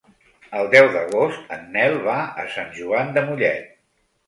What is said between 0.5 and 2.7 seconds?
El deu d'agost en Nel va a